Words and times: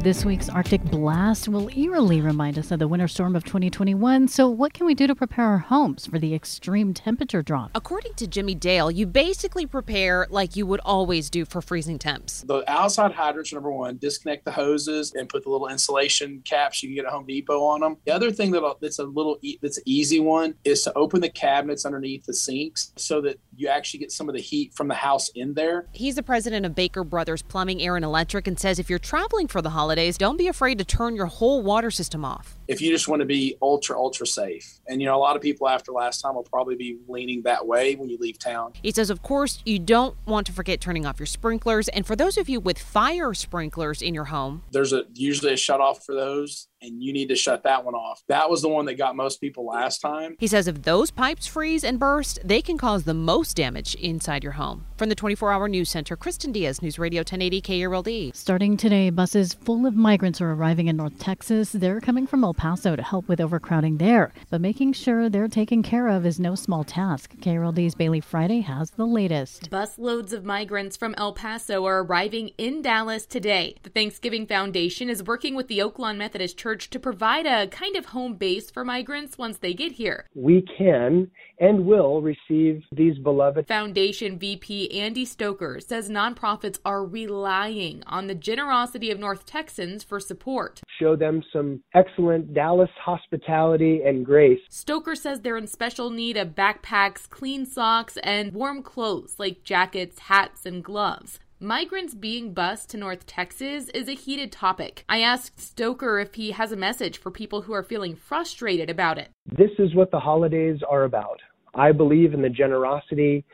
This 0.00 0.24
week's 0.24 0.48
Arctic 0.48 0.84
blast 0.84 1.48
will 1.48 1.68
eerily 1.76 2.20
remind 2.20 2.56
us 2.56 2.70
of 2.70 2.78
the 2.78 2.86
winter 2.86 3.08
storm 3.08 3.34
of 3.34 3.42
2021. 3.42 4.28
So, 4.28 4.48
what 4.48 4.72
can 4.72 4.86
we 4.86 4.94
do 4.94 5.08
to 5.08 5.14
prepare 5.14 5.46
our 5.46 5.58
homes 5.58 6.06
for 6.06 6.20
the 6.20 6.36
extreme 6.36 6.94
temperature 6.94 7.42
drop? 7.42 7.72
According 7.74 8.14
to 8.14 8.28
Jimmy 8.28 8.54
Dale, 8.54 8.92
you 8.92 9.06
basically 9.06 9.66
prepare 9.66 10.28
like 10.30 10.54
you 10.54 10.66
would 10.66 10.78
always 10.84 11.28
do 11.28 11.44
for 11.44 11.60
freezing 11.60 11.98
temps. 11.98 12.42
The 12.46 12.62
outside 12.70 13.10
hydrants, 13.10 13.52
number 13.52 13.72
one, 13.72 13.96
disconnect 13.96 14.44
the 14.44 14.52
hoses 14.52 15.14
and 15.14 15.28
put 15.28 15.42
the 15.42 15.50
little 15.50 15.66
insulation 15.66 16.42
caps 16.44 16.80
you 16.80 16.90
can 16.90 16.94
get 16.94 17.04
at 17.04 17.10
Home 17.10 17.26
Depot 17.26 17.60
on 17.60 17.80
them. 17.80 17.96
The 18.04 18.12
other 18.12 18.30
thing 18.30 18.52
that 18.52 18.76
that's 18.80 19.00
a 19.00 19.04
little 19.04 19.40
that's 19.60 19.78
an 19.78 19.84
easy 19.84 20.20
one 20.20 20.54
is 20.62 20.84
to 20.84 20.96
open 20.96 21.20
the 21.20 21.28
cabinets 21.28 21.84
underneath 21.84 22.24
the 22.24 22.34
sinks 22.34 22.92
so 22.94 23.20
that 23.22 23.40
you 23.58 23.68
actually 23.68 24.00
get 24.00 24.12
some 24.12 24.28
of 24.28 24.34
the 24.34 24.40
heat 24.40 24.72
from 24.72 24.88
the 24.88 24.94
house 24.94 25.30
in 25.34 25.54
there. 25.54 25.86
He's 25.92 26.14
the 26.14 26.22
president 26.22 26.64
of 26.64 26.74
Baker 26.74 27.04
Brothers 27.04 27.42
Plumbing, 27.42 27.82
Air 27.82 27.96
and 27.96 28.04
Electric, 28.04 28.46
and 28.46 28.58
says 28.58 28.78
if 28.78 28.88
you're 28.88 28.98
traveling 28.98 29.48
for 29.48 29.60
the 29.60 29.70
holidays 29.70 30.16
don't 30.16 30.36
be 30.36 30.46
afraid 30.46 30.78
to 30.78 30.84
turn 30.84 31.16
your 31.16 31.26
whole 31.26 31.62
water 31.62 31.90
system 31.90 32.24
off. 32.24 32.56
If 32.68 32.80
you 32.80 32.90
just 32.90 33.08
want 33.08 33.20
to 33.20 33.26
be 33.26 33.56
ultra, 33.60 33.98
ultra 33.98 34.26
safe. 34.26 34.78
And, 34.86 35.00
you 35.00 35.06
know, 35.06 35.16
a 35.16 35.18
lot 35.18 35.36
of 35.36 35.42
people 35.42 35.68
after 35.68 35.90
last 35.90 36.20
time 36.20 36.34
will 36.34 36.42
probably 36.42 36.76
be 36.76 36.98
leaning 37.08 37.42
that 37.42 37.66
way 37.66 37.94
when 37.94 38.08
you 38.08 38.18
leave 38.18 38.38
town. 38.38 38.72
He 38.82 38.90
says, 38.90 39.10
of 39.10 39.22
course, 39.22 39.62
you 39.64 39.78
don't 39.78 40.16
want 40.26 40.46
to 40.46 40.52
forget 40.52 40.80
turning 40.80 41.06
off 41.06 41.18
your 41.18 41.26
sprinklers. 41.26 41.88
And 41.88 42.06
for 42.06 42.14
those 42.14 42.36
of 42.36 42.48
you 42.48 42.60
with 42.60 42.78
fire 42.78 43.34
sprinklers 43.34 44.02
in 44.02 44.14
your 44.14 44.26
home, 44.26 44.62
there's 44.70 44.92
a 44.92 45.04
usually 45.14 45.52
a 45.52 45.56
shut 45.56 45.80
off 45.80 46.04
for 46.04 46.14
those 46.14 46.68
and 46.82 47.02
you 47.02 47.12
need 47.12 47.28
to 47.28 47.36
shut 47.36 47.64
that 47.64 47.84
one 47.84 47.94
off. 47.94 48.22
That 48.28 48.48
was 48.50 48.62
the 48.62 48.68
one 48.68 48.86
that 48.86 48.94
got 48.94 49.16
most 49.16 49.40
people 49.40 49.66
last 49.66 50.00
time. 50.00 50.36
He 50.38 50.46
says 50.46 50.68
if 50.68 50.82
those 50.82 51.10
pipes 51.10 51.46
freeze 51.46 51.84
and 51.84 51.98
burst, 51.98 52.38
they 52.44 52.62
can 52.62 52.78
cause 52.78 53.04
the 53.04 53.14
most 53.14 53.47
damage 53.52 53.94
inside 53.96 54.42
your 54.44 54.54
home. 54.54 54.86
From 54.96 55.08
the 55.08 55.14
24 55.14 55.52
hour 55.52 55.68
news 55.68 55.90
center, 55.90 56.16
Kristen 56.16 56.52
Diaz, 56.52 56.80
News 56.80 56.98
Radio 56.98 57.20
1080 57.20 57.60
KRLD. 57.60 58.36
Starting 58.36 58.76
today, 58.76 59.10
buses 59.10 59.52
full 59.52 59.84
of 59.84 59.94
migrants 59.94 60.40
are 60.40 60.52
arriving 60.52 60.86
in 60.86 60.96
North 60.96 61.18
Texas. 61.18 61.72
They're 61.72 62.00
coming 62.00 62.26
from 62.26 62.44
El 62.44 62.54
Paso 62.54 62.96
to 62.96 63.02
help 63.02 63.28
with 63.28 63.40
overcrowding 63.40 63.98
there, 63.98 64.32
but 64.50 64.60
making 64.60 64.92
sure 64.92 65.28
they're 65.28 65.48
taken 65.48 65.82
care 65.82 66.08
of 66.08 66.24
is 66.24 66.40
no 66.40 66.54
small 66.54 66.84
task. 66.84 67.34
KRLD's 67.40 67.96
Bailey 67.96 68.20
Friday 68.20 68.60
has 68.60 68.92
the 68.92 69.04
latest. 69.04 69.70
Busloads 69.70 70.32
of 70.32 70.44
migrants 70.44 70.96
from 70.96 71.14
El 71.18 71.32
Paso 71.32 71.84
are 71.84 72.02
arriving 72.04 72.52
in 72.56 72.82
Dallas 72.82 73.26
today. 73.26 73.74
The 73.82 73.90
Thanksgiving 73.90 74.46
Foundation 74.46 75.10
is 75.10 75.22
working 75.24 75.54
with 75.54 75.68
the 75.68 75.80
Oaklawn 75.80 76.16
Methodist 76.16 76.56
Church 76.56 76.68
Church 76.68 76.90
to 76.90 76.98
provide 76.98 77.46
a 77.46 77.66
kind 77.68 77.96
of 77.96 78.04
home 78.04 78.34
base 78.34 78.70
for 78.70 78.84
migrants 78.84 79.38
once 79.38 79.56
they 79.56 79.72
get 79.72 79.92
here. 79.92 80.26
We 80.34 80.66
can 80.76 81.30
and 81.58 81.86
will 81.86 82.20
receive 82.20 82.82
these 82.92 83.16
beloved. 83.18 83.37
Foundation 83.66 84.38
VP 84.38 84.90
Andy 84.98 85.24
Stoker 85.24 85.80
says 85.80 86.10
nonprofits 86.10 86.78
are 86.84 87.04
relying 87.04 88.02
on 88.06 88.26
the 88.26 88.34
generosity 88.34 89.10
of 89.10 89.18
North 89.18 89.46
Texans 89.46 90.02
for 90.02 90.20
support. 90.20 90.80
Show 91.00 91.16
them 91.16 91.42
some 91.52 91.82
excellent 91.94 92.54
Dallas 92.54 92.90
hospitality 93.00 94.02
and 94.04 94.24
grace. 94.24 94.60
Stoker 94.68 95.14
says 95.14 95.40
they're 95.40 95.56
in 95.56 95.66
special 95.66 96.10
need 96.10 96.36
of 96.36 96.54
backpacks, 96.54 97.28
clean 97.28 97.64
socks, 97.64 98.16
and 98.22 98.52
warm 98.52 98.82
clothes 98.82 99.36
like 99.38 99.62
jackets, 99.62 100.18
hats, 100.18 100.66
and 100.66 100.82
gloves. 100.82 101.38
Migrants 101.60 102.14
being 102.14 102.54
bused 102.54 102.88
to 102.90 102.96
North 102.96 103.26
Texas 103.26 103.88
is 103.88 104.08
a 104.08 104.12
heated 104.12 104.52
topic. 104.52 105.04
I 105.08 105.22
asked 105.22 105.60
Stoker 105.60 106.20
if 106.20 106.36
he 106.36 106.52
has 106.52 106.70
a 106.70 106.76
message 106.76 107.18
for 107.18 107.32
people 107.32 107.62
who 107.62 107.72
are 107.72 107.82
feeling 107.82 108.14
frustrated 108.14 108.88
about 108.88 109.18
it. 109.18 109.30
This 109.44 109.72
is 109.80 109.92
what 109.92 110.12
the 110.12 110.20
holidays 110.20 110.78
are 110.88 111.02
about. 111.02 111.40
I 111.74 111.92
believe 111.92 112.34
in 112.34 112.42
the 112.42 112.48
generosity 112.48 113.44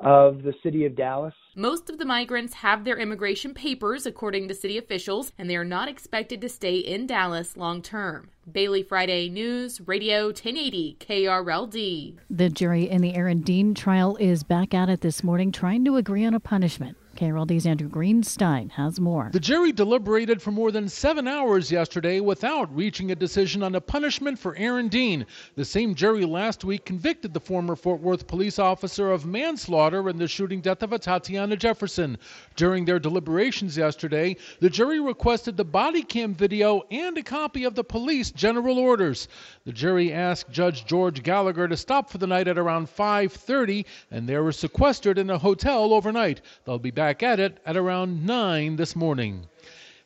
of 0.00 0.42
the 0.42 0.52
city 0.62 0.84
of 0.84 0.96
Dallas. 0.96 1.34
Most 1.56 1.88
of 1.88 1.98
the 1.98 2.04
migrants 2.04 2.54
have 2.54 2.84
their 2.84 2.98
immigration 2.98 3.54
papers, 3.54 4.06
according 4.06 4.48
to 4.48 4.54
city 4.54 4.76
officials, 4.76 5.32
and 5.38 5.48
they 5.48 5.56
are 5.56 5.64
not 5.64 5.88
expected 5.88 6.40
to 6.40 6.48
stay 6.48 6.76
in 6.76 7.06
Dallas 7.06 7.56
long 7.56 7.80
term. 7.80 8.30
Bailey 8.50 8.82
Friday 8.82 9.28
News, 9.28 9.80
Radio 9.86 10.26
1080 10.26 10.96
KRLD. 11.00 12.18
The 12.28 12.50
jury 12.50 12.90
in 12.90 13.00
the 13.00 13.14
Aaron 13.14 13.40
Dean 13.40 13.72
trial 13.72 14.16
is 14.16 14.42
back 14.42 14.74
at 14.74 14.88
it 14.88 15.00
this 15.00 15.22
morning, 15.22 15.52
trying 15.52 15.84
to 15.84 15.96
agree 15.96 16.24
on 16.24 16.34
a 16.34 16.40
punishment. 16.40 16.96
KRLD's 17.14 17.66
Andrew 17.66 17.88
Greenstein 17.88 18.70
has 18.72 19.00
more. 19.00 19.30
The 19.32 19.40
jury 19.40 19.72
deliberated 19.72 20.42
for 20.42 20.50
more 20.50 20.72
than 20.72 20.88
seven 20.88 21.28
hours 21.28 21.70
yesterday 21.70 22.20
without 22.20 22.74
reaching 22.74 23.10
a 23.10 23.14
decision 23.14 23.62
on 23.62 23.74
a 23.74 23.80
punishment 23.80 24.38
for 24.38 24.56
Aaron 24.56 24.88
Dean. 24.88 25.24
The 25.54 25.64
same 25.64 25.94
jury 25.94 26.24
last 26.24 26.64
week 26.64 26.84
convicted 26.84 27.32
the 27.32 27.40
former 27.40 27.76
Fort 27.76 28.00
Worth 28.00 28.26
police 28.26 28.58
officer 28.58 29.12
of 29.12 29.26
manslaughter 29.26 30.08
in 30.08 30.18
the 30.18 30.26
shooting 30.26 30.60
death 30.60 30.82
of 30.82 30.90
Atatiana 30.90 31.56
Jefferson. 31.56 32.18
During 32.56 32.84
their 32.84 32.98
deliberations 32.98 33.76
yesterday, 33.76 34.36
the 34.60 34.70
jury 34.70 35.00
requested 35.00 35.56
the 35.56 35.64
body 35.64 36.02
cam 36.02 36.34
video 36.34 36.82
and 36.90 37.16
a 37.16 37.22
copy 37.22 37.64
of 37.64 37.74
the 37.74 37.84
police 37.84 38.30
general 38.30 38.78
orders. 38.78 39.28
The 39.64 39.72
jury 39.72 40.12
asked 40.12 40.50
Judge 40.50 40.84
George 40.84 41.22
Gallagher 41.22 41.68
to 41.68 41.76
stop 41.76 42.10
for 42.10 42.18
the 42.18 42.26
night 42.26 42.48
at 42.48 42.58
around 42.58 42.88
5:30 42.88 43.84
and 44.10 44.28
they 44.28 44.38
were 44.38 44.52
sequestered 44.52 45.18
in 45.18 45.30
a 45.30 45.38
hotel 45.38 45.92
overnight. 45.92 46.40
They'll 46.64 46.78
be 46.78 46.90
back 46.90 47.03
back 47.04 47.22
at 47.22 47.38
it 47.38 47.58
at 47.66 47.76
around 47.76 48.24
9 48.24 48.76
this 48.76 48.96
morning. 48.96 49.46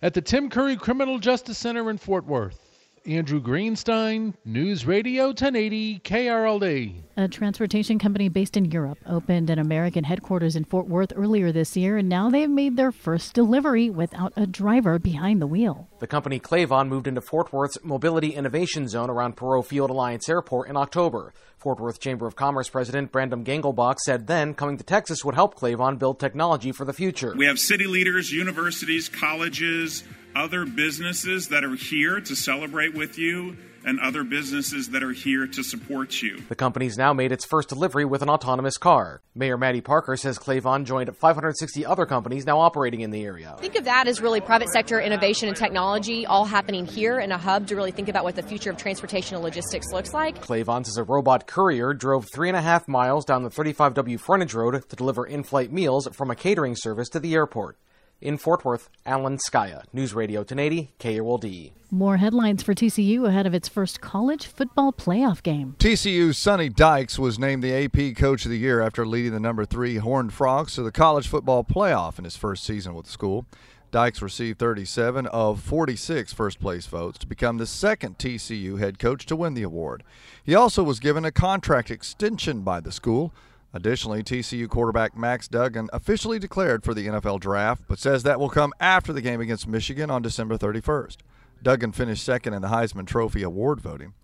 At 0.03 0.14
the 0.14 0.20
Tim 0.20 0.50
Curry 0.50 0.75
Criminal 0.75 1.20
Justice 1.20 1.56
Center 1.56 1.91
in 1.91 1.97
Fort 1.97 2.26
Worth. 2.26 2.68
Andrew 3.09 3.41
Greenstein, 3.41 4.35
News 4.45 4.85
Radio 4.85 5.29
1080 5.29 6.01
KRLD. 6.01 7.03
A 7.17 7.27
transportation 7.27 7.99
company 7.99 8.29
based 8.29 8.55
in 8.55 8.67
Europe 8.67 8.99
opened 9.07 9.49
an 9.49 9.59
American 9.59 10.05
headquarters 10.05 10.55
in 10.55 10.65
Fort 10.65 10.87
Worth 10.89 11.15
earlier 11.17 11.51
this 11.51 11.75
year, 11.75 11.97
and 11.97 12.07
now 12.07 12.29
they've 12.29 12.51
made 12.51 12.77
their 12.77 12.93
first 12.93 13.33
delivery 13.33 13.89
without 13.89 14.35
a 14.37 14.47
driver 14.47 14.99
behind 14.99 15.41
the 15.41 15.47
wheel. 15.47 15.89
The 16.01 16.07
company 16.07 16.39
Clevon 16.39 16.89
moved 16.89 17.07
into 17.07 17.23
Fort 17.23 17.51
Worth's 17.51 17.79
Mobility 17.83 18.35
Innovation 18.35 18.87
Zone 18.89 19.09
around 19.09 19.37
Perot 19.37 19.65
Field 19.65 19.89
Alliance 19.89 20.29
Airport 20.29 20.69
in 20.69 20.77
October. 20.77 21.33
Fort 21.57 21.81
Worth 21.81 22.01
Chamber 22.01 22.27
of 22.27 22.37
Commerce 22.37 22.69
President 22.69 23.11
Brandom 23.11 23.43
Gengelbach 23.43 23.97
said 24.04 24.27
then 24.27 24.53
coming 24.53 24.77
to 24.77 24.84
Texas 24.84 25.25
would 25.25 25.34
help 25.34 25.59
Clevon 25.59 25.99
build 25.99 26.21
technology 26.21 26.72
for 26.72 26.84
the 26.84 26.93
future. 26.93 27.34
We 27.34 27.47
have 27.47 27.59
city 27.59 27.87
leaders, 27.87 28.31
universities, 28.31 29.09
colleges, 29.09 30.04
other 30.39 30.65
businesses 30.65 31.49
that 31.49 31.65
are 31.65 31.75
here 31.75 32.21
to 32.21 32.37
celebrate 32.37 32.95
with 32.95 33.19
you 33.19 33.57
and 33.85 33.99
other 33.99 34.23
businesses 34.23 34.91
that 34.91 35.03
are 35.03 35.13
here 35.13 35.49
to 35.49 35.65
support 35.65 36.23
you. 36.23 36.41
The 36.49 36.55
company's 36.55 36.97
now 36.97 37.13
made 37.13 37.33
its 37.33 37.45
first 37.45 37.69
delivery 37.69 38.05
with 38.05 38.23
an 38.23 38.29
autonomous 38.29 38.77
car. 38.77 39.21
Mayor 39.35 39.57
Mattie 39.57 39.81
Parker 39.81 40.17
says 40.17 40.39
Clevon 40.39 40.85
joined 40.85 41.17
560 41.17 41.85
other 41.85 42.07
companies 42.07 42.47
now 42.47 42.61
operating 42.61 43.01
in 43.01 43.11
the 43.11 43.25
area. 43.25 43.57
Think 43.59 43.75
of 43.75 43.85
that 43.85 44.07
as 44.07 44.21
really 44.21 44.41
private 44.41 44.69
sector 44.69 45.01
innovation 45.01 45.49
and 45.49 45.57
technology 45.57 46.25
all 46.25 46.45
happening 46.45 46.87
here 46.87 47.19
in 47.19 47.33
a 47.33 47.39
hub 47.39 47.67
to 47.69 47.75
really 47.77 47.93
think 47.93 48.09
about 48.09 48.23
what 48.23 48.37
the 48.37 48.43
future 48.43 48.71
of 48.71 48.77
transportation 48.77 49.35
and 49.35 49.43
logistics 49.43 49.91
looks 49.93 50.13
like. 50.13 50.41
Clevon 50.41 50.87
says 50.87 50.99
a 50.99 51.05
robot 51.05 51.49
courier 51.49 51.95
drove 51.95 52.27
three 52.33 52.49
and 52.49 52.57
a 52.57 52.63
half 52.63 52.87
miles 52.87 53.25
down 53.25 53.43
the 53.43 53.51
35W 53.51 54.21
frontage 54.21 54.55
road 54.55 54.89
to 54.89 54.97
deliver 54.97 55.27
in 55.27 55.43
flight 55.43 55.73
meals 55.73 56.07
from 56.13 56.31
a 56.31 56.37
catering 56.37 56.77
service 56.77 57.09
to 57.09 57.19
the 57.19 57.35
airport. 57.35 57.77
In 58.20 58.36
Fort 58.36 58.65
Worth, 58.65 58.91
Alan 59.06 59.38
Scaia, 59.38 59.84
News 59.92 60.12
Radio 60.12 60.41
1080, 60.41 60.91
KRLD. 60.98 61.70
More 61.92 62.16
headlines 62.16 62.65
for 62.65 62.74
TCU 62.74 63.28
ahead 63.28 63.47
of 63.47 63.54
its 63.54 63.68
first 63.68 64.00
college 64.00 64.47
football 64.47 64.92
playoff 64.92 65.41
game. 65.41 65.76
TCU's 65.78 66.36
Sonny 66.36 66.68
Dykes 66.68 67.16
was 67.16 67.38
named 67.38 67.62
the 67.62 67.72
AP 67.72 68.16
Coach 68.16 68.44
of 68.44 68.50
the 68.50 68.59
Year 68.59 68.80
after 68.80 69.06
leading 69.06 69.30
the 69.30 69.38
number 69.38 69.65
three 69.65 69.98
Horned 69.98 70.32
Frogs 70.32 70.74
to 70.74 70.82
the 70.82 70.91
college 70.91 71.28
football 71.28 71.62
playoff 71.62 72.18
in 72.18 72.24
his 72.24 72.36
first 72.36 72.65
season 72.65 72.92
with 72.94 73.06
the 73.06 73.12
school. 73.12 73.47
Dykes 73.92 74.20
received 74.20 74.59
37 74.59 75.28
of 75.28 75.60
46 75.60 76.32
first 76.32 76.59
place 76.59 76.86
votes 76.86 77.18
to 77.20 77.26
become 77.28 77.56
the 77.56 77.66
second 77.66 78.18
TCU 78.18 78.80
head 78.80 78.98
coach 78.98 79.26
to 79.26 79.36
win 79.36 79.54
the 79.54 79.62
award. 79.62 80.03
He 80.42 80.56
also 80.56 80.82
was 80.82 80.98
given 80.98 81.24
a 81.24 81.30
contract 81.30 81.88
extension 81.88 82.62
by 82.62 82.80
the 82.80 82.91
school. 82.91 83.32
Additionally, 83.74 84.22
TCU 84.22 84.68
quarterback 84.68 85.16
Max 85.16 85.47
Duggan 85.47 85.88
officially 85.92 86.38
declared 86.38 86.84
for 86.84 86.94
the 86.94 87.06
NFL 87.06 87.41
draft, 87.41 87.82
but 87.86 87.98
says 87.98 88.22
that 88.22 88.41
will 88.41 88.48
come 88.48 88.72
after 88.80 89.12
the 89.12 89.20
game 89.20 89.41
against 89.41 89.68
Michigan 89.68 90.10
on 90.10 90.22
December 90.22 90.56
31st. 90.56 91.18
Duggan 91.62 91.92
finished 91.92 92.24
second 92.24 92.54
in 92.54 92.62
the 92.62 92.68
Heisman 92.68 93.06
Trophy 93.06 93.42
award 93.42 93.80
voting. 93.80 94.15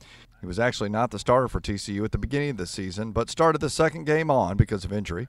He 0.41 0.46
was 0.46 0.58
actually 0.58 0.91
not 0.91 1.11
the 1.11 1.19
starter 1.19 1.49
for 1.49 1.61
TCU 1.61 2.05
at 2.05 2.12
the 2.12 2.19
beginning 2.19 2.50
of 2.50 2.56
the 2.56 2.67
season, 2.67 3.12
but 3.12 3.31
started 3.31 3.61
the 3.61 3.70
second 3.70 4.05
game 4.05 4.31
on 4.31 4.56
because 4.56 4.85
of 4.85 4.93
injury 4.93 5.29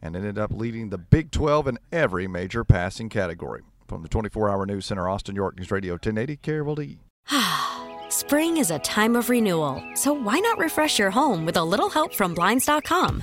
and 0.00 0.16
ended 0.16 0.38
up 0.38 0.52
leading 0.52 0.90
the 0.90 0.98
Big 0.98 1.30
12 1.30 1.68
in 1.68 1.78
every 1.92 2.26
major 2.26 2.64
passing 2.64 3.08
category. 3.08 3.62
From 3.86 4.02
the 4.02 4.08
24 4.08 4.50
hour 4.50 4.66
news 4.66 4.86
center, 4.86 5.08
Austin, 5.08 5.36
York 5.36 5.56
News 5.56 5.70
Radio 5.70 5.94
1080, 5.94 6.36
KRLD. 6.38 6.98
Spring 8.08 8.56
is 8.56 8.70
a 8.70 8.78
time 8.80 9.14
of 9.16 9.30
renewal, 9.30 9.82
so 9.94 10.12
why 10.12 10.38
not 10.38 10.58
refresh 10.58 10.98
your 10.98 11.10
home 11.10 11.44
with 11.44 11.56
a 11.56 11.64
little 11.64 11.90
help 11.90 12.14
from 12.14 12.34
Blinds.com? 12.34 13.22